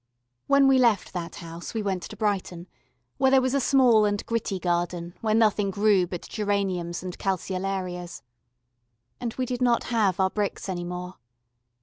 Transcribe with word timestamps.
When 0.47 0.67
we 0.67 0.79
left 0.79 1.13
that 1.13 1.35
house 1.35 1.75
we 1.75 1.83
went 1.83 2.01
to 2.01 2.17
Brighton, 2.17 2.67
where 3.19 3.29
there 3.29 3.39
was 3.39 3.53
a 3.53 3.59
small 3.59 4.03
and 4.03 4.25
gritty 4.25 4.57
garden, 4.57 5.13
where 5.21 5.35
nothing 5.35 5.69
grew 5.69 6.07
but 6.07 6.27
geraniums 6.27 7.03
and 7.03 7.15
calceolarias. 7.19 8.23
And 9.19 9.35
we 9.35 9.45
did 9.45 9.61
not 9.61 9.83
have 9.93 10.19
our 10.19 10.31
bricks 10.31 10.67
any 10.67 10.85
more. 10.85 11.17